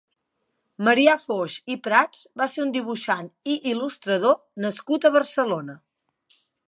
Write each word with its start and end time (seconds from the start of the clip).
Marià 0.85 1.13
Foix 1.25 1.57
i 1.75 1.75
Prats 1.87 2.23
va 2.41 2.47
ser 2.53 2.63
un 2.63 2.73
dibuixant 2.77 3.27
i 3.57 3.59
il·lustrador 3.73 4.35
nascut 4.67 5.07
a 5.07 5.13
Barcelona. 5.19 5.77